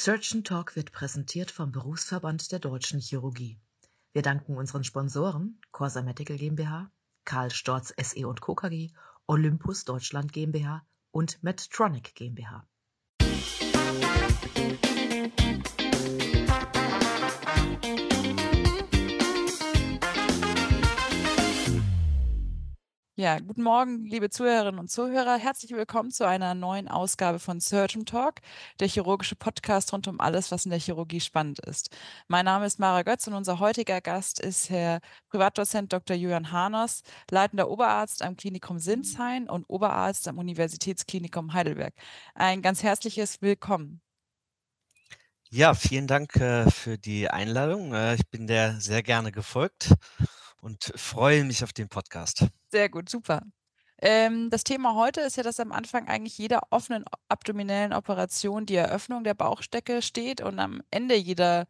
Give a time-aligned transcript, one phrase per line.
[0.00, 3.58] Surgeon Talk wird präsentiert vom Berufsverband der Deutschen Chirurgie.
[4.12, 6.92] Wir danken unseren Sponsoren Corsa Medical GmbH,
[7.24, 8.54] Karl Storz SE und Co.
[8.54, 8.92] KG,
[9.26, 12.64] Olympus Deutschland GmbH und Medtronic GmbH.
[23.20, 25.38] Ja, guten Morgen, liebe Zuhörerinnen und Zuhörer.
[25.38, 28.36] Herzlich willkommen zu einer neuen Ausgabe von Surgeon Talk,
[28.78, 31.90] der chirurgische Podcast rund um alles, was in der Chirurgie spannend ist.
[32.28, 35.00] Mein Name ist Mara Götz und unser heutiger Gast ist Herr
[35.30, 36.14] Privatdozent Dr.
[36.14, 41.94] Julian Haners, leitender Oberarzt am Klinikum Sinsheim und Oberarzt am Universitätsklinikum Heidelberg.
[42.36, 44.00] Ein ganz herzliches Willkommen.
[45.50, 47.94] Ja, vielen Dank äh, für die Einladung.
[47.94, 49.92] Äh, ich bin der sehr gerne gefolgt
[50.60, 52.46] und freue mich auf den Podcast.
[52.70, 53.42] Sehr gut, super.
[54.00, 58.76] Ähm, das Thema heute ist ja, dass am Anfang eigentlich jeder offenen abdominellen Operation die
[58.76, 61.66] Eröffnung der Bauchdecke steht und am Ende jeder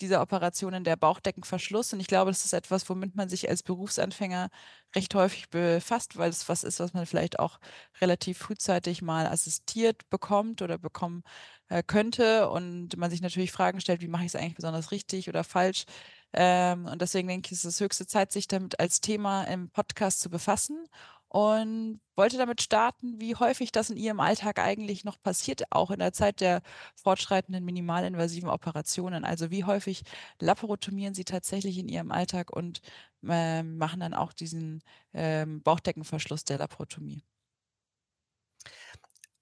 [0.00, 1.92] dieser Operationen der Bauchdeckenverschluss.
[1.92, 4.48] Und ich glaube, das ist etwas, womit man sich als Berufsanfänger
[4.96, 7.58] recht häufig befasst, weil es was ist, was man vielleicht auch
[8.00, 11.22] relativ frühzeitig mal assistiert bekommt oder bekommen
[11.68, 12.50] äh, könnte.
[12.50, 15.84] Und man sich natürlich Fragen stellt, wie mache ich es eigentlich besonders richtig oder falsch.
[16.32, 20.20] Ähm, und deswegen denke ich, es ist höchste Zeit, sich damit als Thema im Podcast
[20.20, 20.86] zu befassen.
[21.28, 25.98] Und wollte damit starten, wie häufig das in Ihrem Alltag eigentlich noch passiert, auch in
[26.00, 26.60] der Zeit der
[26.94, 29.24] fortschreitenden minimalinvasiven Operationen.
[29.24, 30.02] Also wie häufig
[30.40, 32.82] laparotomieren Sie tatsächlich in Ihrem Alltag und
[33.26, 37.24] äh, machen dann auch diesen äh, Bauchdeckenverschluss der Laparotomie?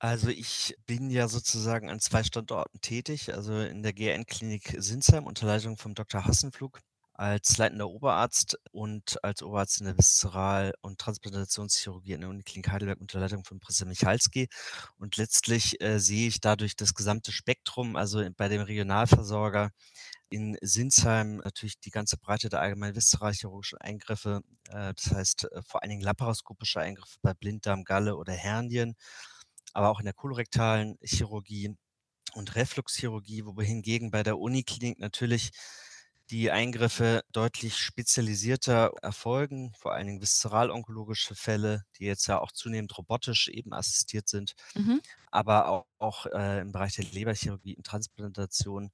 [0.02, 5.46] Also ich bin ja sozusagen an zwei Standorten tätig, also in der GN-Klinik Sinsheim unter
[5.46, 6.24] Leitung vom Dr.
[6.24, 6.80] Hassenflug
[7.12, 12.98] als leitender Oberarzt und als Oberarzt in der Viszeral- und Transplantationschirurgie in der Uniklinik Heidelberg
[12.98, 14.48] unter Leitung von Professor Michalski.
[14.96, 19.68] Und letztlich äh, sehe ich dadurch das gesamte Spektrum, also bei dem Regionalversorger
[20.30, 24.40] in Sinsheim natürlich die ganze Breite der allgemeinen viszeralchirurgischen Eingriffe,
[24.70, 28.94] äh, das heißt äh, vor allen Dingen laparoskopische Eingriffe bei Blinddarm, Galle oder Hernien
[29.72, 31.76] aber auch in der kolorektalen Chirurgie
[32.34, 35.50] und Refluxchirurgie, wo hingegen bei der Uniklinik natürlich
[36.30, 42.96] die Eingriffe deutlich spezialisierter erfolgen, vor allen Dingen viszeralonkologische Fälle, die jetzt ja auch zunehmend
[42.96, 45.00] robotisch eben assistiert sind, mhm.
[45.32, 48.92] aber auch, auch äh, im Bereich der Leberchirurgie und Transplantation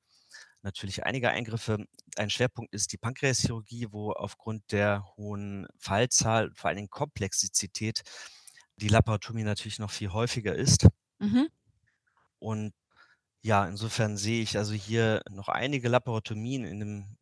[0.63, 1.87] natürlich einige Eingriffe.
[2.17, 8.03] Ein Schwerpunkt ist die Pankreaschirurgie, wo aufgrund der hohen Fallzahl, vor allen Dingen Komplexität,
[8.77, 10.87] die Laparotomie natürlich noch viel häufiger ist.
[11.19, 11.49] Mhm.
[12.39, 12.73] Und
[13.43, 16.65] ja, insofern sehe ich also hier noch einige Laparotomien.
[16.65, 17.17] In einem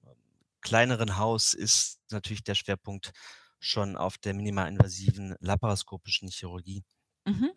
[0.61, 3.13] kleineren Haus ist natürlich der Schwerpunkt
[3.61, 6.83] schon auf der minimalinvasiven laparoskopischen Chirurgie.
[7.25, 7.53] Mhm.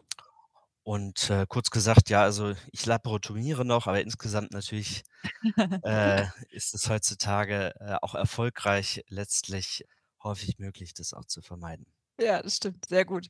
[0.84, 5.03] Und äh, kurz gesagt, ja, also ich laparotomiere noch, aber insgesamt natürlich
[5.84, 9.86] äh, ist es heutzutage äh, auch erfolgreich letztlich
[10.24, 11.86] häufig möglich, das auch zu vermeiden.
[12.19, 13.28] Ja, das stimmt, sehr gut.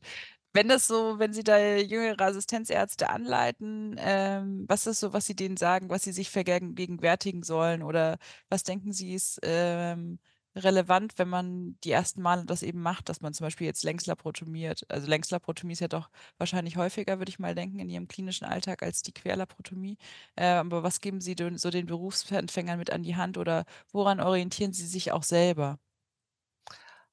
[0.54, 5.36] Wenn das so wenn Sie da jüngere Assistenzärzte anleiten, ähm, was ist so, was Sie
[5.36, 7.84] denen sagen, was sie sich vergegenwärtigen sollen?
[7.84, 8.18] Oder
[8.50, 10.20] was denken Sie, ist, ähm,
[10.56, 14.86] relevant, wenn man die ersten Male das eben macht, dass man zum Beispiel jetzt Längslaprotomiert?
[14.90, 18.82] Also, Längslaprotomie ist ja doch wahrscheinlich häufiger, würde ich mal denken, in Ihrem klinischen Alltag
[18.84, 19.98] als die Querlaprotomie.
[20.36, 24.20] Äh, aber was geben Sie den so den Berufsanfängern mit an die Hand oder woran
[24.20, 25.78] orientieren Sie sich auch selber?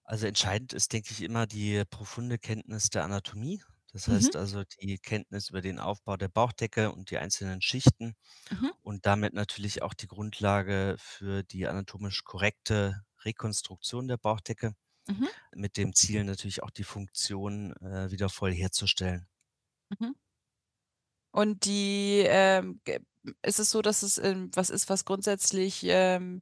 [0.05, 3.63] Also entscheidend ist, denke ich, immer die profunde Kenntnis der Anatomie.
[3.93, 4.31] Das Mhm.
[4.31, 8.15] heißt also die Kenntnis über den Aufbau der Bauchdecke und die einzelnen Schichten
[8.51, 8.71] Mhm.
[8.83, 14.75] und damit natürlich auch die Grundlage für die anatomisch korrekte Rekonstruktion der Bauchdecke,
[15.09, 15.29] Mhm.
[15.55, 19.29] mit dem Ziel natürlich auch die Funktion, äh, wieder voll herzustellen.
[20.01, 20.15] Mhm.
[21.33, 22.81] Und die, ähm,
[23.43, 26.41] ist es so, dass es, ähm, was ist, was grundsätzlich, ähm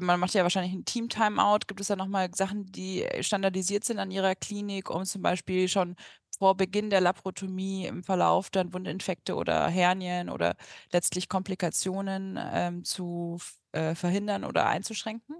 [0.00, 1.60] man macht ja wahrscheinlich ein Team-Timeout.
[1.66, 5.68] Gibt es da noch mal Sachen, die standardisiert sind an Ihrer Klinik, um zum Beispiel
[5.68, 5.96] schon
[6.38, 10.56] vor Beginn der Laparotomie im Verlauf dann Wundinfekte oder Hernien oder
[10.92, 13.38] letztlich Komplikationen, ähm, zu
[13.72, 15.36] äh, verhindern oder einzuschränken?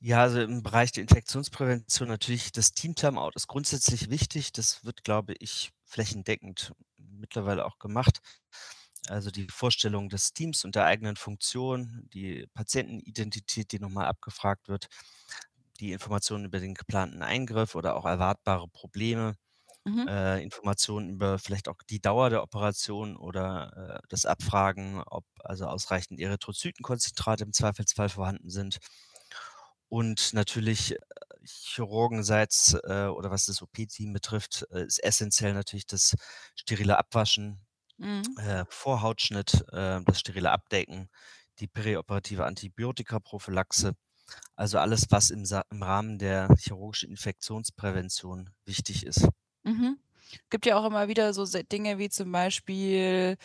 [0.00, 4.52] Ja, also im Bereich der Infektionsprävention natürlich das Team-Timeout ist grundsätzlich wichtig.
[4.52, 8.20] Das wird, glaube ich, flächendeckend mittlerweile auch gemacht.
[9.08, 14.88] Also die Vorstellung des Teams und der eigenen Funktion, die Patientenidentität, die nochmal abgefragt wird,
[15.80, 19.34] die Informationen über den geplanten Eingriff oder auch erwartbare Probleme,
[19.84, 20.08] mhm.
[20.08, 25.66] äh, Informationen über vielleicht auch die Dauer der Operation oder äh, das Abfragen, ob also
[25.66, 28.78] ausreichend Erythrozytenkonzentrate im Zweifelsfall vorhanden sind.
[29.88, 30.98] Und natürlich äh,
[31.44, 36.16] chirurgenseits äh, oder was das OP-Team betrifft, äh, ist essentiell natürlich das
[36.56, 37.63] sterile Abwaschen
[37.98, 38.38] Mhm.
[38.38, 41.08] äh, Vorhautschnitt, äh, das sterile Abdecken,
[41.60, 43.94] die präoperative Antibiotikaprophylaxe,
[44.56, 49.28] also alles, was im Sa im Rahmen der chirurgischen Infektionsprävention wichtig ist.
[49.66, 49.98] Mhm.
[50.50, 53.36] Gibt ja auch immer wieder so Dinge wie zum Beispiel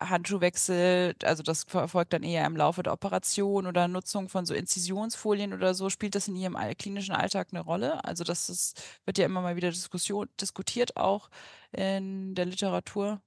[0.00, 5.52] Handschuhwechsel, also das erfolgt dann eher im Laufe der Operation oder Nutzung von so Inzisionsfolien
[5.54, 5.90] oder so.
[5.90, 8.04] Spielt das in Ihrem klinischen Alltag 'ne Rolle?
[8.04, 11.30] Also, das ist wird ja immer mal wieder Diskussion diskutiert auch
[11.72, 13.22] in der Literatur,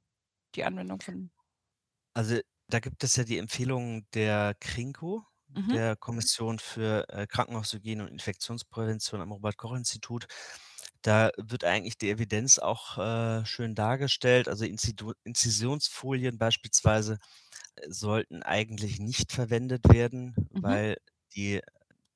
[0.57, 1.31] die Anwendung von
[2.15, 2.39] Also,
[2.69, 5.23] da gibt es ja die Empfehlungen der KRINKO,
[5.55, 5.77] Mhm.
[5.77, 10.27] der Kommission für, äh, Krankenhaushygiene und Infektionsprävention am Robert-Koch-Institut.
[11.01, 14.47] Da wird eigentlich die Evidenz auch, äh, schön dargestellt.
[14.49, 17.17] Also, Inzidu Inzisionsfolien beispielsweise,
[17.75, 20.61] äh, sollten eigentlich nicht verwendet werden, Mhm.
[20.61, 20.97] weil
[21.35, 21.61] die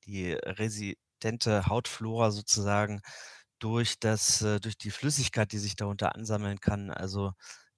[0.06, 3.02] die residente Hautflora sozusagen
[3.60, 7.34] durch das äh, durch die Flüssigkeit, die sich darunter ansammeln kann, also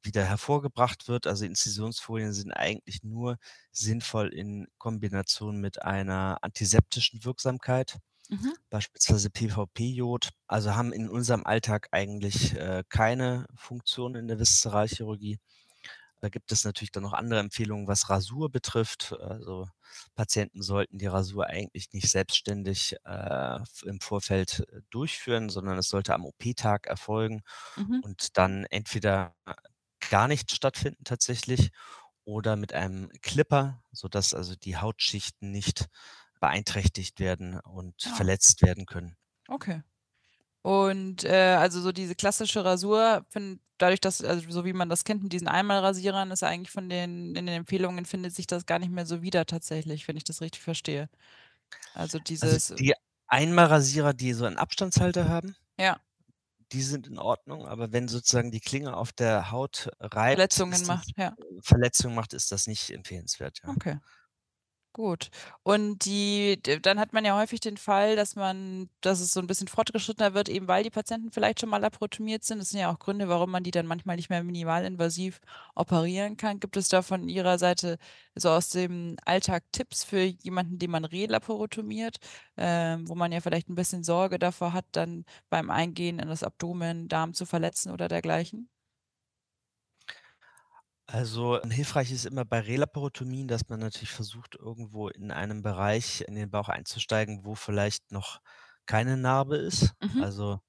[0.06, 1.28] wieder hervorgebracht wird.
[1.28, 3.38] Also, Inzisionsfolien sind eigentlich nur
[3.72, 8.54] sinnvoll in Kombination mit einer antiseptischen Wirksamkeit, Mhm.
[8.70, 10.30] beispielsweise PVP-Iod.
[10.48, 15.40] Also, haben in unserem Alltag eigentlich, äh, keine Funktion in der Viszeralchirurgie.
[16.22, 19.14] Da gibt es natürlich dann noch andere Empfehlungen, was Rasur betrifft.
[19.20, 19.68] Also,
[20.16, 26.14] Patienten sollten die Rasur eigentlich nicht selbstständig, äh, im Vorfeld, äh, durchführen, sondern es sollte
[26.14, 27.42] am OP-Tag erfolgen
[27.78, 28.02] Mhm.
[28.02, 29.36] und dann entweder
[30.10, 31.72] gar nicht stattfinden tatsächlich
[32.26, 35.88] oder mit einem Clipper, sodass also die Hautschichten nicht
[36.40, 38.24] beeinträchtigt werden und Ah.
[38.24, 39.16] verletzt werden können.
[39.50, 39.82] Okay.
[40.64, 45.06] Und, äh, also so diese klassische Rasur fin dadurch, dass also so wie man das
[45.06, 48.80] kennt mit diesen Einmalrasierern, ist eigentlich von den in den Empfehlungen findet sich das gar
[48.80, 51.10] nicht mehr so wieder tatsächlich, wenn ich das richtig verstehe.
[51.94, 52.94] Also Also, dieses die
[53.28, 55.98] Einmalrasierer, die so 'n Abstandshalter haben Ja.
[56.74, 61.12] Die sind in Ordnung, aber wenn sozusagen die Klinge auf der Haut reibt, Verletzungen macht,
[61.18, 61.36] ja.
[61.62, 63.70] Verletzungen macht, ist das nicht empfehlenswert, ja.
[63.70, 63.98] Okay.
[64.96, 65.30] Gut.
[65.64, 69.48] Und die dann hat man ja häufig den Fall, dass man dass es so 'n
[69.48, 72.60] bisschen fortgeschrittener wird, eben weil die Patienten vielleicht schon mal laparotomiert sind.
[72.60, 75.40] Das sind ja auch Gründe, warum man die dann manchmal nicht mehr minimalinvasiv
[75.74, 76.60] operieren kann.
[76.60, 77.98] Gibt es da von Ihrer Seite
[78.36, 82.18] so aus dem Alltag Tipps für jemanden, den man relaparotomiert,
[82.58, 86.44] ähm, wo man ja vielleicht 'n bisschen Sorge davor hat, dann beim Eingehen in das
[86.44, 88.68] Abdomen, Darm zu verletzen oder dergleichen?
[91.10, 96.36] Also, hilfreich ist immer bei Relaparotomien, dass man natürlich versucht, irgendwo in einem Bereich in
[96.36, 98.40] den Bauch einzusteigen, wo vielleicht noch
[98.86, 99.94] keine Narbe ist.
[100.02, 100.24] Mhm.
[100.24, 100.62] Also,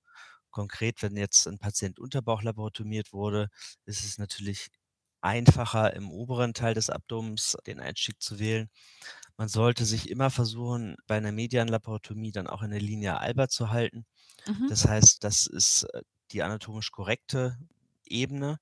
[0.51, 3.49] konkret, wenn jetzt 'n Patient Unterbauchlaparotomiert wurde,
[3.87, 4.69] ist es natürlich
[5.23, 8.71] einfacher, im oberen Teil des Abdomens den Einstieg zu wählen.
[9.39, 13.71] Man sollte sich immer versuchen, bei 'ner Medianlaparotomie dann auch in der Linea alba zu
[13.71, 14.07] halten.
[14.47, 14.69] Mhm.
[14.69, 16.03] Das heißt, das ist, äh,
[16.33, 17.59] die anatomisch korrekte
[18.07, 18.59] Ebene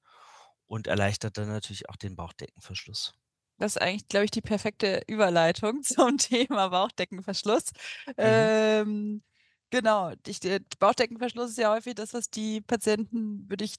[0.73, 3.13] und erleichtert dann natürlich auch den Bauchdeckenverschluss.
[3.59, 7.73] Das ist eigentlich, glaube ich, die perfekte Überleitung zum Thema Bauchdeckenverschluss.
[8.19, 8.51] Mhm.
[8.81, 9.23] Ähm,
[9.71, 13.75] genau, dich d Bauchdeckenverschluss ist ja häufig das, was die Patienten, würde ich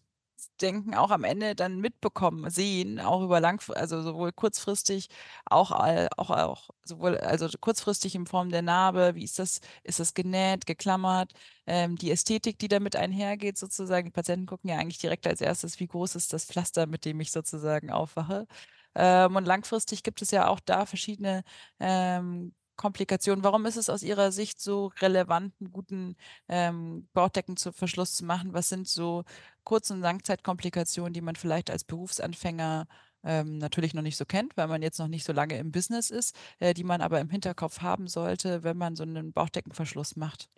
[0.61, 5.07] denken, auch am Ende dann mitbekommen, sehen, auch über langf also sowohl kurzfristig,
[5.45, 9.99] auch al auch auch sowohl also kurzfristig in Form der Narbe, wie ist das ist
[9.99, 11.33] das genäht, geklammert,
[11.67, 14.05] ähm, die Ästhetik, die damit einhergeht sozusagen.
[14.07, 17.19] Die Patienten gucken ja eigentlich direkt als 1., wie groß ist das Pflaster, mit dem
[17.19, 18.47] ich sozusagen aufwache.
[18.95, 21.43] Ähm, und langfristig gibt es ja auch da verschiedene,
[21.79, 23.43] ähm, Komplikationen.
[23.43, 26.15] Warum ist es aus Ihrer Sicht so relevant, 'n guten,
[26.49, 28.53] ähm, Bauchdecken zu Verschluss zu machen?
[28.53, 29.23] Was sind so
[29.65, 32.87] Kurz und Langzeitkomplikationen, die man vielleicht als Berufsanfänger,
[33.23, 36.09] ähm, natürlich noch nicht so kennt, weil man jetzt noch nicht so lange im Business
[36.09, 40.49] ist, äh, die man aber im Hinterkopf haben sollte, wenn man so 'nen Bauchdeckenverschluss macht?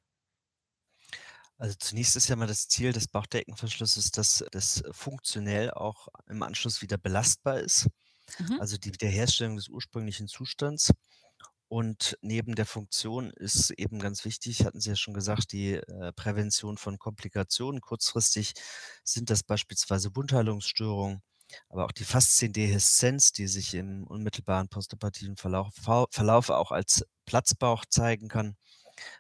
[1.60, 6.82] Also, zunächst ist ja mal das Ziel des Bauchdeckenverschlusses, dass das funktionell auch im Anschluss
[6.82, 7.88] wieder belastbar ist,
[8.40, 8.60] Mhm.
[8.60, 10.92] also die Wiederherstellung des ursprünglichen Zustands.
[11.68, 16.12] Und neben der Funktion ist eben ganz wichtig, hatten Sie ja schon gesagt, die, äh,
[16.14, 17.82] Prävention von Komplikationen.
[17.82, 18.54] Kurzfristig
[19.04, 21.22] sind das beispielsweise Wundheilungsstörungen,
[21.70, 25.74] aber auch die Fasziendehiszenz, die sich im unmittelbaren postoperativen Verlauf
[26.12, 28.56] Verlauf auch als Platzbauch zeigen kann,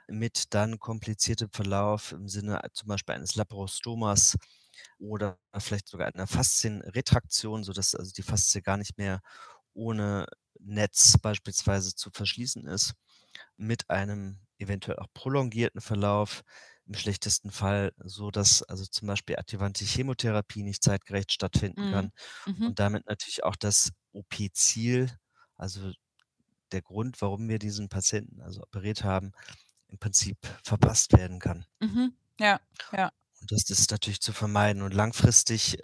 [0.07, 4.37] mit dann kompliziertem Verlauf im Sinne zum Beispiel eines Laparostomas
[4.99, 9.21] oder vielleicht sogar einer Faszienretraktion, sodass also die Faszie gar nicht mehr
[9.73, 10.27] ohne
[10.59, 12.93] Netz beispielsweise zu verschließen ist,
[13.57, 16.43] mit einem eventuell auch prolongierten Verlauf,
[16.87, 21.87] im schlechtesten Fall, sodass also zum Beispiel adjuvante Chemotherapie nicht zeitgerecht stattfinden Mhm.
[21.87, 22.11] kann
[22.47, 22.71] Mhm.
[22.71, 25.11] und damit natürlich auch das OP-Ziel,
[25.55, 25.91] also
[26.71, 29.31] der Grund, warum wir diesen Patienten also operiert haben,
[29.89, 31.65] im Prinzip verpasst werden kann.
[31.81, 32.13] Mhm.
[32.39, 32.59] Ja,
[32.91, 33.11] ja.
[33.41, 35.77] Und das ist natürlich zu vermeiden und langfristig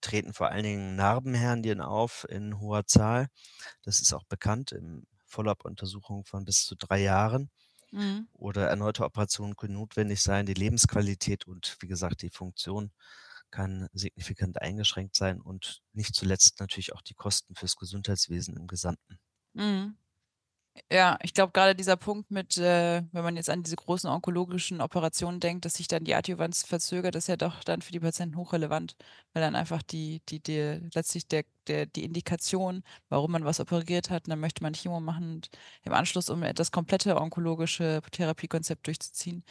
[0.00, 3.28] treten vor allen Dingen Narbenhernien auf in hoher Zahl.
[3.82, 7.50] Das ist auch bekannt in Follow-up-Untersuchungen von bis zu drei Jahren.
[7.92, 8.28] Mhm.
[8.32, 10.46] Oder erneute Operationen können notwendig sein.
[10.46, 12.92] Die Lebensqualität und wie gesagt, die Funktion
[13.50, 19.18] kann signifikant eingeschränkt sein und nicht zuletzt natürlich auch die Kosten fürs Gesundheitswesen im Gesamten.
[19.54, 19.96] Mhm.
[20.92, 24.80] Ja, ich glaube gerade dieser Punkt mit, äh, wenn man jetzt an diese großen onkologischen
[24.80, 28.36] Operationen denkt, dass sich dann die Adjuvanz verzögert, ist ja doch dann für die Patienten
[28.36, 28.96] hochrelevant,
[29.32, 34.10] weil dann einfach die, die, die letztlich der, der, die Indikation, warum man was operiert
[34.10, 35.50] hat, dann möchte man Chemo machen und
[35.82, 39.44] im Anschluss, um das komplette onkologische Therapiekonzept durchzuziehen.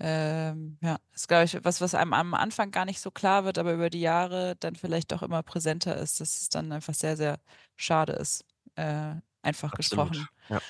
[0.00, 3.58] Ähm, ja, ist, glaube ich, was, was einem am Anfang gar nicht so klar wird,
[3.58, 7.16] aber über die Jahre dann vielleicht doch immer präsenter ist, dass es dann einfach sehr,
[7.16, 7.38] sehr
[7.76, 8.44] schade ist.
[8.74, 10.28] Äh, einfach Absolut, gesprochen.
[10.48, 10.60] Ja.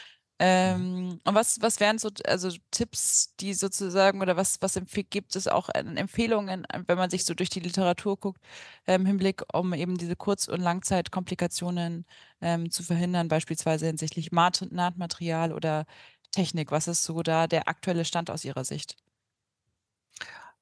[0.40, 5.46] Ähm, und was, was wären so also Tipps, die sozusagen oder was, was gibt es
[5.46, 8.40] auch an Empfehlungen, wenn man sich so durch die Literatur guckt,
[8.86, 12.04] äh, im Hinblick, um eben diese Kurz- und Langzeitkomplikationen
[12.40, 15.86] ähm, zu verhindern, beispielsweise hinsichtlich Mat Nahtmaterial oder
[16.32, 16.72] Technik?
[16.72, 18.96] Was ist so da der aktuelle Stand aus Ihrer Sicht?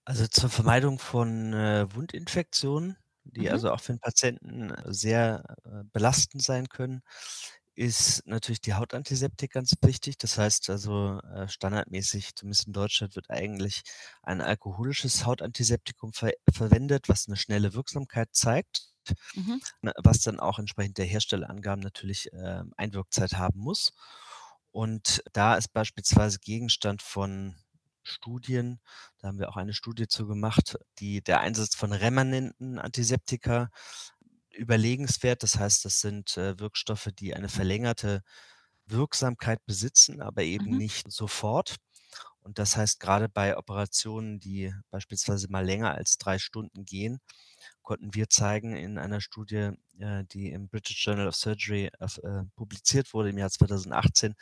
[0.05, 3.53] Also zur Vermeidung von äh, Wundinfektionen, die Mhm.
[3.53, 7.03] also auch für den Patienten sehr äh, belastend sein können,
[7.75, 10.19] ist natürlich die Hautantiseptik ganz wichtig.
[10.19, 13.83] Das heißt also äh, standardmäßig, zumindest in Deutschland, wird eigentlich
[14.23, 18.89] ein alkoholisches Hautantiseptikum ver verwendet, was eine schnelle Wirksamkeit zeigt,
[19.35, 19.61] Mhm.
[19.83, 23.93] ne, was dann auch entsprechend der Herstellerangaben natürlich äh, Einwirkzeit haben muss.
[24.71, 27.57] Und da ist beispielsweise Gegenstand von
[28.05, 28.81] Studien,
[29.19, 33.71] da haben wir auch eine Studie zu gemacht, die der Einsatz von remanenten Antiseptika
[34.55, 35.43] überlegenswert.
[35.43, 38.23] Das heißt, das sind äh, Wirkstoffe, die eine verlängerte
[38.87, 40.79] Wirksamkeit besitzen, aber eben Mhm.
[40.79, 41.77] nicht sofort.
[42.41, 47.21] Und das heißt, gerade bei Operationen, die beispielsweise mal länger als drei Stunden gehen,
[47.83, 53.13] konnten wir zeigen in einer Studie, äh, die im British Journal of Surgery äh, publiziert
[53.15, 54.35] wurde im Jahr 2018,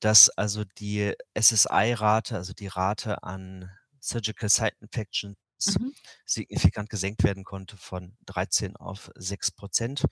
[0.00, 5.36] dass also die SSI-Rate, also die Rate an Surgical Site Infections,
[5.66, 5.92] Mhm.
[6.24, 10.04] signifikant gesenkt werden konnte von 13 auf 6 Prozent.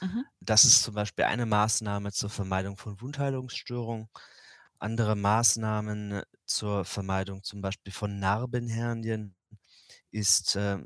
[0.00, 0.24] Mhm.
[0.40, 4.08] Das ist zum Beispiel eine Maßnahme zur Vermeidung von Wundheilungsstörungen.
[4.78, 9.36] Andere Maßnahmen zur Vermeidung zum Beispiel von Narbenhernien
[10.10, 10.78] ist äh,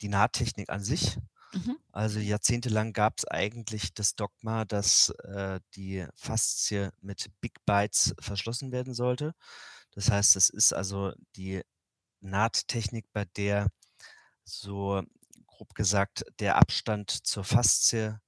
[0.00, 1.16] die Nahttechnik an sich.
[1.52, 1.78] Mhm.
[1.92, 8.72] Also jahrzehntelang gab es eigentlich das Dogma, dass äh, die Faszie mit Big Bites verschlossen
[8.72, 9.34] werden sollte.
[9.92, 11.62] Das heißt, es ist also die
[12.24, 13.68] Nahttechnik, bei der
[14.44, 15.02] so
[15.46, 18.18] grob gesagt der Abstand zur Faszie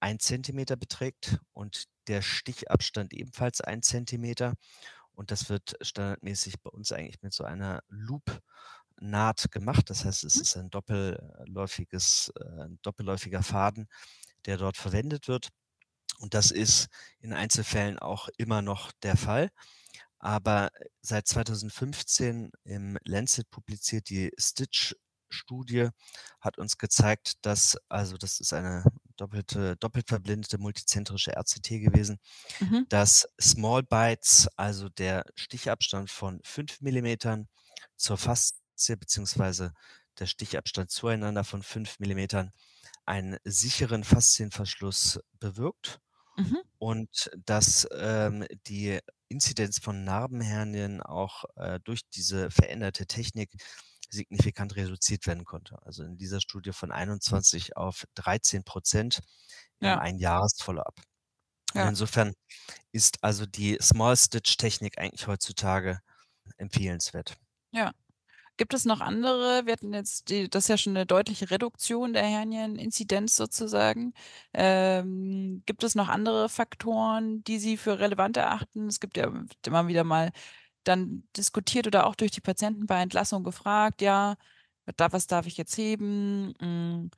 [0.00, 4.54] ein Zentimeter beträgt und der Stichabstand ebenfalls ein Zentimeter.
[5.12, 9.90] Und das wird standardmäßig bei uns eigentlich mit so einer Loop-Naht gemacht.
[9.90, 10.40] Das heißt, es Mhm.
[10.40, 13.88] ist ein doppelläufiges, äh, ein doppelläufiger Faden,
[14.46, 15.50] der dort verwendet wird.
[16.18, 16.88] Und das ist
[17.20, 19.50] in Einzelfällen auch immer noch der Fall.
[20.20, 25.88] Aber seit 2015 im Lancet publiziert die Stitch-Studie
[26.40, 28.84] hat uns gezeigt, dass, also das ist eine
[29.16, 32.18] doppelte, doppelt verblindete multizentrische RCT gewesen,
[32.60, 32.86] Mhm.
[32.90, 37.48] dass Small Bites, also der Stichabstand von 5 Millimetern
[37.96, 39.72] zur Faszie beziehungsweise
[40.18, 42.52] der Stichabstand zueinander von 5 Millimetern
[43.06, 46.00] einen sicheren Faszienverschluss bewirkt
[46.36, 46.58] Mhm.
[46.78, 49.00] und dass ähm, die
[49.30, 53.52] Inzidenz von Narbenhernien auch äh, durch diese veränderte Technik
[54.10, 55.78] signifikant reduziert werden konnte.
[55.84, 59.20] Also in dieser Studie von 21 auf 13 Prozent
[59.80, 59.98] Ja.
[59.98, 60.96] Einjahres-Follow-up.
[61.74, 61.88] Und Ja.
[61.88, 62.34] insofern
[62.92, 66.00] ist also die Small-Stitch-Technik eigentlich heutzutage
[66.58, 67.36] empfehlenswert.
[67.72, 67.92] Ja.
[68.60, 69.64] Gibt es noch andere?
[69.64, 74.12] Wir hatten jetzt die, das ist ja schon eine deutliche Reduktion der Hernieninzidenz sozusagen.
[74.52, 78.86] Ähm, gibt es noch andere Faktoren, die Sie für relevant erachten?
[78.86, 79.32] Es gibt ja
[79.66, 80.30] immer wieder mal
[80.84, 84.36] dann diskutiert oder auch durch die Patienten bei Entlassung gefragt, ja,
[84.98, 86.52] was darf ich jetzt heben?
[86.60, 87.10] Hm,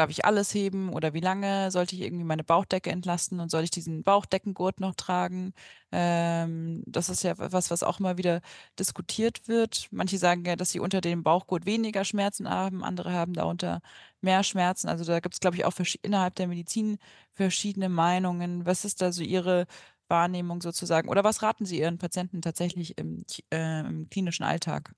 [0.00, 1.70] darf ich alles heben oder wie lange?
[1.70, 5.52] Sollte ich irgendwie meine Bauchdecke entlasten und soll ich diesen Bauchdeckengurt noch tragen?
[5.92, 8.40] Ähm, das ist ja was, was auch immer wieder
[8.78, 9.88] diskutiert wird.
[9.90, 13.82] Manche sagen ja, dass sie unter dem Bauchgurt weniger Schmerzen haben, andere haben darunter
[14.22, 14.88] mehr Schmerzen.
[14.88, 16.98] Also da gibt es, glaube ich, auch innerhalb der Medizin
[17.32, 18.64] verschiedene Meinungen.
[18.66, 19.66] Was ist da so Ihre
[20.08, 21.08] Wahrnehmung sozusagen?
[21.10, 24.94] Oder was raten Sie Ihren Patienten tatsächlich im, äh, im klinischen Alltag?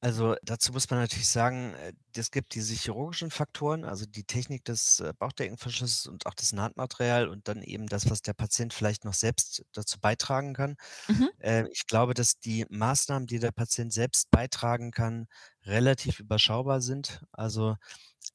[0.00, 4.64] Also, dazu muss man natürlich sagen, äh, es gibt diese chirurgischen Faktoren, also die Technik
[4.64, 9.04] des, äh, Bauchdeckenverschlusses und auch das Nahtmaterial und dann eben das, was der Patient vielleicht
[9.04, 10.76] noch selbst dazu beitragen kann.
[11.08, 11.30] Mhm.
[11.38, 15.26] Äh, ich glaube, dass die Maßnahmen, die der Patient selbst beitragen kann,
[15.64, 17.22] relativ überschaubar sind.
[17.32, 17.76] Also,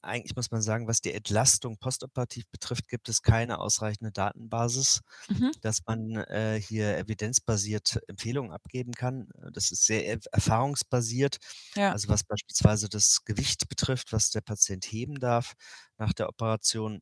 [0.02, 5.52] eigentlich muss man sagen, was die Entlastung postoperativ betrifft, gibt es keine ausreichende Datenbasis, Mhm.
[5.62, 9.28] dass man, äh, hier evidenzbasiert Empfehlungen abgeben kann.
[9.42, 11.38] Äh, das ist sehr erf erfahrungsbasiert,
[11.76, 11.94] Ja.
[11.94, 15.54] also was beispielsweise das Gewicht betrifft, was der Patient heben darf
[15.98, 17.00] nach der Operation.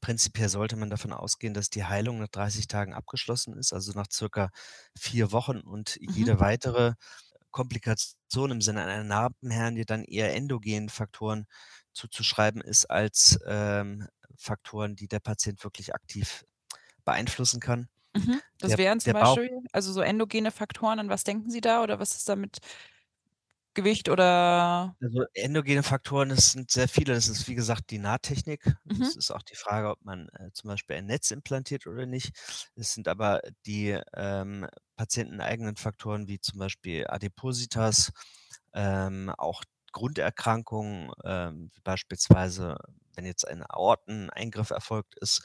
[0.00, 4.06] Prinzipiell sollte man davon ausgehen, dass die Heilung nach 30 Tagen abgeschlossen ist, also nach
[4.12, 4.50] circa
[4.98, 6.26] 4 Wochen und Mhm.
[6.26, 6.94] jede weitere
[7.52, 11.46] Komplikation im Sinne einer Narbenhernie dann eher endogenen Faktoren
[11.96, 16.44] zuzuschreiben ist als, ähm, Faktoren, die der Patient wirklich aktiv
[17.04, 17.88] beeinflussen kann.
[18.14, 18.40] Mhm.
[18.58, 21.60] Das Der wären zum der Bauch Beispiel also so endogene Faktoren, an was denken Sie
[21.60, 22.58] da oder was ist damit
[23.74, 27.12] Gewicht oder Also, endogene Faktoren, das sind sehr viele.
[27.14, 28.64] Das ist, wie gesagt, die Nahttechnik.
[28.84, 29.12] Mhm.
[29.12, 32.32] Es ist auch die Frage, ob man, äh, zum Beispiel ein Netz implantiert oder nicht.
[32.76, 38.10] Es sind aber die, ähm, patienteneigenen Faktoren wie zum Beispiel Adipositas,
[38.72, 39.62] ähm, auch
[39.96, 42.78] Grunderkrankungen, ähm, wie beispielsweise,
[43.16, 45.42] wenn jetzt ein Aorteneingriff erfolgt ist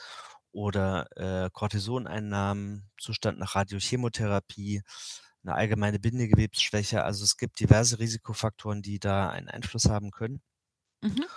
[0.53, 4.83] oder, äh, Cortisoneinnahmen, Zustand nach Radiochemotherapie,
[5.43, 7.03] 'ne allgemeine Bindegewebsschwäche.
[7.05, 10.41] Also, es gibt diverse Risikofaktoren, die da einen Einfluss haben können.
[11.03, 11.31] Mhm.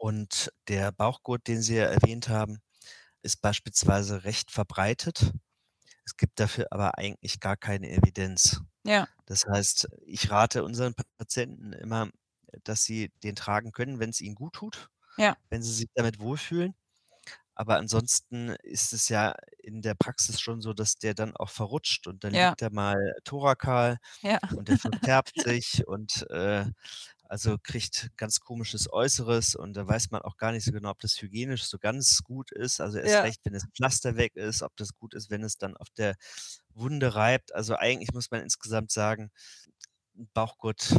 [0.00, 2.60] Und der Bauchgurt, den Sie ja erwähnt haben,
[3.22, 5.32] ist beispielsweise recht verbreitet.
[6.06, 8.62] Es gibt dafür aber eigentlich gar keine Evidenz.
[8.84, 9.08] Ja.
[9.26, 12.10] Das heißt, ich rate unseren Patienten immer,
[12.64, 15.38] dass sie den tragen können, wenn's ihnen guttut, Ja.
[15.50, 16.74] wenn sie sich damit wohlfühlen.
[17.54, 22.06] Aber ansonsten ist es ja in der Praxis schon so, dass der dann auch verrutscht
[22.06, 22.54] und dann Ja.
[22.54, 24.38] liegt er mal thorakal Ja.
[24.50, 26.66] und der verfärbt sich und, äh,
[27.28, 31.00] also kriegt ganz komisches Äußeres und da weiß man auch gar nicht so genau, ob
[31.00, 32.80] das hygienisch so ganz gut ist.
[32.80, 33.24] Also, erst Ja.
[33.24, 36.14] recht, wenn das Pflaster weg ist, ob das gut ist, wenn es dann auf der
[36.74, 37.54] Wunde reibt.
[37.54, 39.30] Also, eigentlich muss man insgesamt sagen,
[40.34, 40.96] Bauchgurt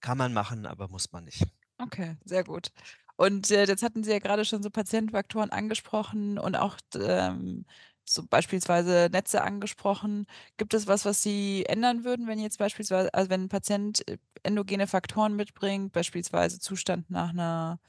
[0.00, 1.44] kann man machen, aber muss man nicht.
[1.80, 2.70] Okay, sehr gut.
[3.16, 7.66] Und, äh, jetzt hatten Sie ja grade schon so Patientenfaktoren angesprochen und auch ähm,
[8.04, 10.26] so beispielsweise Netze angesprochen.
[10.56, 14.18] Gibt es was, was Sie ändern würden, wenn jetzt beispielsweise also, wenn 'n Patient, äh,
[14.42, 17.80] endogene Faktoren mitbringt, beispielsweise Zustand nach 'ner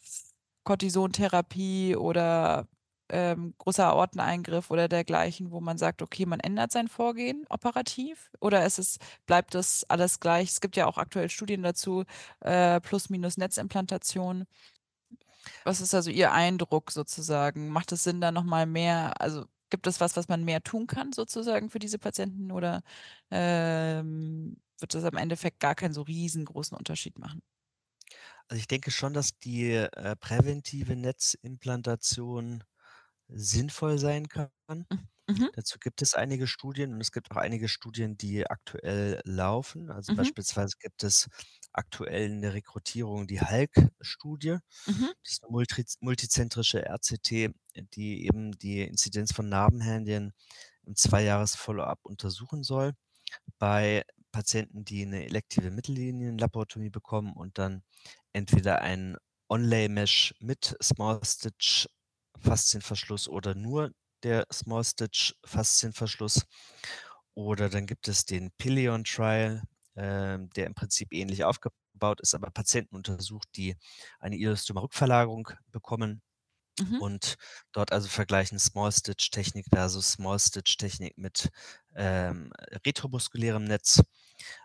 [0.66, 2.68] Cortisontherapie oder,
[3.10, 8.66] ähm, großer Aorteneingriff oder dergleichen, wo man sagt: „Okay, man ändert sein Vorgehen operativ?“ Oder
[8.66, 10.50] ist es bleibt das alles gleich?
[10.50, 12.04] Es gibt ja auch aktuell Studien dazu,
[12.42, 14.46] äh, plus minus Netzimplantation.
[15.66, 17.70] Was ist also Ihr Eindruck sozusagen?
[17.70, 20.88] Macht es Sinn, da noch mal mehr also, gibt es was, was man mehr tun
[20.88, 22.82] kann sozusagen für diese Patienten oder,
[23.32, 27.42] ähm, wird das am Endeffekt gar keinen so riesengroßen Unterschied machen?
[28.48, 32.64] Also, ich denke schon, dass die, äh, präventive Netzimplantation
[33.30, 34.52] sinnvoll sein kann.
[34.92, 35.50] Hm, mhm.
[35.54, 39.92] Dazu gibt es einige Studien und es gibt auch einige Studien, die aktuell laufen.
[39.92, 40.16] Also, Mhm.
[40.16, 41.28] beispielsweise gibt es
[41.74, 44.58] aktuell in der Rekrutierung die HALC-Studie.
[44.88, 45.10] Mhm.
[45.24, 47.52] Das ist 'ne multriz multizentrische RCT,
[47.96, 50.34] die eben die Inzidenz von Narbenhernien
[50.86, 52.94] im Zweijahres-Follow-up untersuchen soll
[53.60, 57.84] bei Patienten, die 'ne elektive Mittellinienlaparotomie bekommen und dann
[58.34, 59.18] entweder ein
[59.50, 60.76] Onlay-Mesh mit
[62.44, 63.92] Small-Stitch-Faszienverschluss oder nur
[64.24, 66.46] der Small-Stitch-Faszienverschluss.
[67.36, 69.64] Oder dann gibt es den Pilion-Trial,
[69.96, 73.76] ähm, der im Prinzip ähnlich aufgebaut ist, aber Patienten untersucht, die
[74.20, 76.22] eine Iliostoma-Rückverlagerung bekommen
[76.80, 77.00] Mhm.
[77.00, 77.36] und
[77.74, 81.50] dort also vergleichen Small-Stitch-Technik versus Small-Stitch-Technik mit,
[81.96, 82.52] ähm,
[82.86, 84.02] retromuskulärem Netz.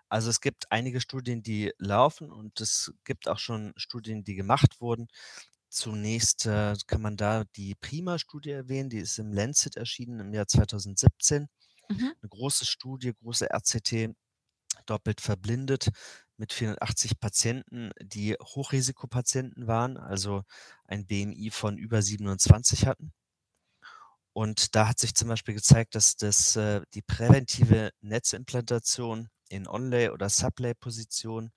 [0.08, 4.80] Also, es gibt einige Studien, die laufen und es gibt auch schon Studien, die gemacht
[4.80, 5.08] wurden.
[5.74, 10.46] Zunächst, äh, kann man da die PRIMA-Studie erwähnen, die ist im Lancet erschienen im Jahr
[10.46, 11.48] 2017.
[11.88, 12.12] Mhm.
[12.22, 14.10] 'Ne große Studie, große RCT,
[14.86, 15.90] doppelt verblindet
[16.38, 20.44] mit 480 Patienten, die Hochrisikopatienten waren, also
[20.86, 23.12] ein BMI von über 27 hatten.
[24.36, 30.08] Und da hat sich zum Beispiel gezeigt, dass das äh, die präventive Netzimplantation in Onlay
[30.10, 31.52] oder Sublay-Position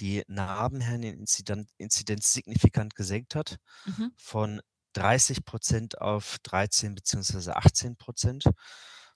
[0.00, 3.56] die Narbenhernien-Inzidan Inzidenz signifikant gesenkt hat
[3.86, 4.16] Mhm.
[4.16, 4.60] von
[4.94, 8.46] 30 % auf 13 beziehungsweise 18 %,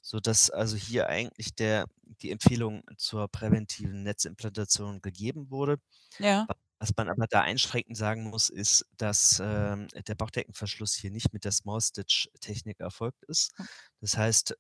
[0.03, 5.79] sodass also hier eigentlich der die Empfehlung zur präventiven Netzimplantation gegeben wurde.
[6.21, 6.51] Ja.
[6.81, 11.45] Was man aber da einschränkend sagen muss, ist, dass, ähm, der Bauchdeckenverschluss hier nicht mit
[11.45, 13.53] der Small-Stitch-Technik erfolgt ist.
[13.59, 13.67] Hm.
[14.01, 14.57] Das heißt,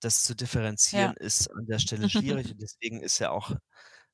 [0.00, 0.34] das zu
[0.92, 1.14] Ja.
[1.14, 3.52] differenzieren ist an der Stelle schwierig und deswegen ist ja auch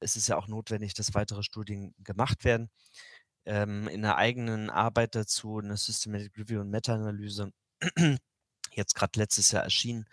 [0.00, 2.70] ist es ja auch notwendig, dass weitere Studien gemacht werden.
[3.44, 7.52] Ähm, in der eigenen Arbeit dazu, eine Systematic Review und Meta-Analyse,
[8.72, 10.06] jetzt gerade letztes Jahr erschienen,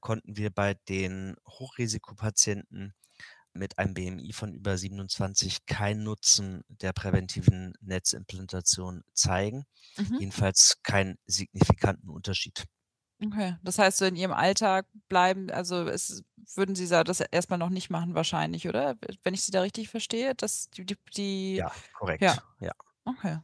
[0.00, 2.94] konnten wir bei den Hochrisikopatienten
[3.52, 9.64] mit einem BMI von über 27 keinen Nutzen der präventiven Netzimplantation zeigen.
[9.96, 10.16] Mhm.
[10.20, 12.64] Jedenfalls keinen signifikanten Unterschied.
[13.24, 17.68] Okay, das heißt, so in Ihrem Alltag bleiben, also es, würden Sie das erstmal noch
[17.68, 18.96] nicht machen wahrscheinlich, oder?
[19.22, 22.22] Wenn ich Sie da richtig verstehe, dass die, die, die Ja, korrekt.
[22.22, 22.38] Ja.
[22.60, 22.72] Ja.
[23.04, 23.38] Okay.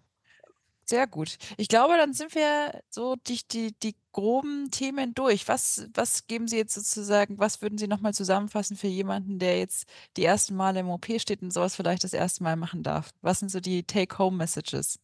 [0.89, 1.37] Sehr gut.
[1.57, 5.49] Ich glaube, dann sind wir so die, die, die groben Themen durch.
[5.49, 9.89] Was, was geben Sie jetzt sozusagen, was würden Sie nochmal zusammenfassen für jemanden, der jetzt
[10.17, 13.11] die ersten Male im OP steht und sowas vielleicht das erste Mal machen darf?
[13.21, 15.01] Was sind so die Take-Home-Messages?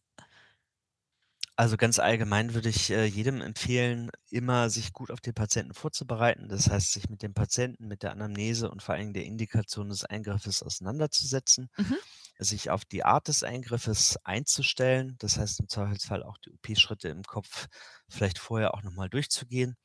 [1.63, 6.49] Also ganz allgemein würde ich äh, jedem empfehlen, immer sich gut auf den Patienten vorzubereiten.
[6.49, 10.03] Das heißt, sich mit dem Patienten, mit der Anamnese und vor allem der Indikation des
[10.03, 11.95] Eingriffes auseinanderzusetzen, mhm.
[12.37, 15.15] sich auf die Art des Eingriffes einzustellen.
[15.19, 17.69] Das heißt im Zweifelsfall auch die OP-Schritte im Kopf
[18.09, 19.77] vielleicht vorher auch nochmal durchzugehen.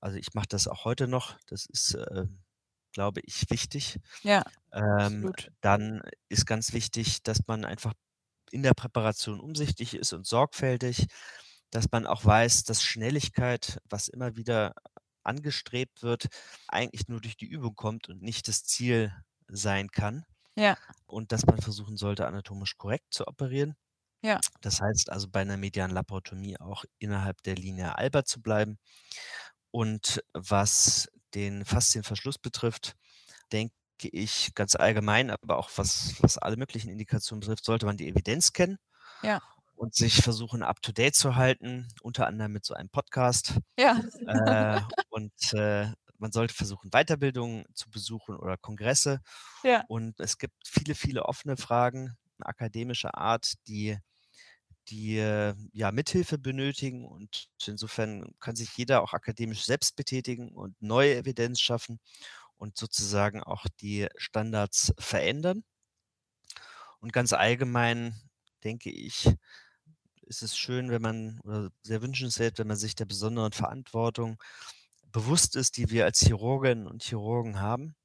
[0.00, 1.36] Also ich mache das auch heute noch.
[1.48, 2.28] Das ist, äh,
[2.92, 4.00] glaube ich, wichtig.
[4.22, 4.42] Ja.
[4.72, 5.30] Ähm,
[5.60, 7.92] dann ist ganz wichtig, dass man einfach
[8.50, 11.06] in der Präparation umsichtig ist und sorgfältig,
[11.70, 14.74] dass man auch weiß, dass Schnelligkeit, was immer wieder
[15.22, 16.26] angestrebt wird,
[16.68, 19.12] eigentlich nur durch die Übung kommt und nicht das Ziel
[19.48, 20.24] sein kann.
[20.56, 20.76] Ja.
[21.06, 23.76] Und dass man versuchen sollte, anatomisch korrekt zu operieren.
[24.22, 24.40] Ja.
[24.60, 28.78] Das heißt also bei einer medialen Laparotomie auch innerhalb der Linie Alba zu bleiben.
[29.70, 32.96] Und was den Faszienverschluss betrifft,
[33.52, 37.96] denke denke ich, ganz allgemein, aber auch was, was alle möglichen Indikationen betrifft, sollte man
[37.96, 38.78] die Evidenz kennen.
[39.22, 39.40] Ja.
[39.74, 43.54] Und sich versuchen, up to date zu halten, unter anderem mit so einem Podcast.
[43.78, 44.00] Ja.
[44.26, 49.20] Äh, und äh, man sollte versuchen, Weiterbildungen zu besuchen oder Kongresse.
[49.62, 49.84] Ja.
[49.88, 53.98] Und es gibt viele, viele offene Fragen akademischer Art, die
[54.88, 60.74] die äh, ja Mithilfe benötigen und insofern kann sich jeder auch akademisch selbst betätigen und
[60.80, 62.00] neue Evidenz schaffen
[62.60, 65.64] und sozusagen auch die Standards verändern.
[67.00, 68.14] Und ganz allgemein
[68.62, 69.34] denke ich,
[70.22, 74.40] ist es schön, wenn man, oder sehr wünschenswert, wenn man sich der besonderen Verantwortung
[75.10, 77.96] bewusst ist, die wir als Chirurginnen und Chirurgen haben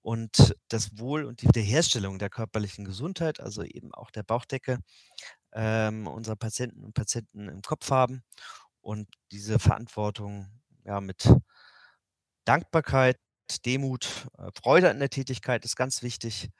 [0.00, 4.78] und das Wohl und die Wiederherstellung der körperlichen Gesundheit, also eben auch der Bauchdecke
[5.52, 8.24] ähm, unserer Patienten und Patienten im Kopf haben
[8.80, 10.48] und diese Verantwortung
[10.84, 11.28] ja mit
[12.46, 13.18] Dankbarkeit
[13.64, 16.50] Demut, äh, Freude an der Tätigkeit ist ganz wichtig,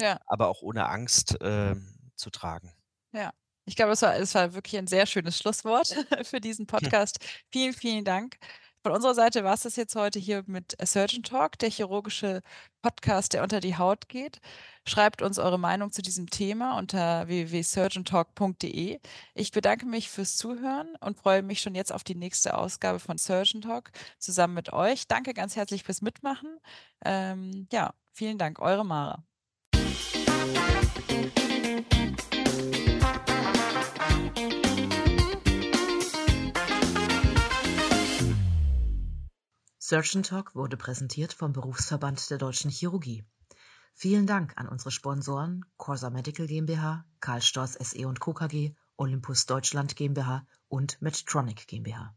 [0.00, 0.18] Ja.
[0.26, 2.72] aber auch ohne Angst ähm, zu tragen.
[3.12, 3.32] Ja.
[3.64, 5.86] Ich glaube, es war, es war wirklich ein sehr schönes Schlusswort
[6.26, 7.18] für diesen Podcast.
[7.52, 8.36] Vielen, vielen Dank.
[8.84, 12.42] Von unserer Seite war es das jetzt heute hier mit Surgeon Talk, der chirurgische
[12.82, 14.40] Podcast, der unter die Haut geht.
[14.84, 18.98] Schreibt uns eure Meinung zu diesem Thema unter www.surgeontalk.de.
[19.34, 23.18] Ich bedanke mich fürs Zuhören und freue mich schon jetzt auf die nächste Ausgabe von
[23.18, 25.06] Surgeon Talk zusammen mit euch.
[25.06, 26.58] Danke ganz herzlich fürs Mitmachen.
[27.04, 29.22] Ähm, ja, vielen Dank, eure Mara.
[39.84, 43.24] Surgeon Talk wurde präsentiert vom Berufsverband der Deutschen Chirurgie.
[43.94, 48.32] Vielen Dank an unsere Sponsoren Corsa Medical GmbH, Karl Storz SE Co.
[48.32, 52.14] KG, Olympus Deutschland GmbH und Medtronic GmbH.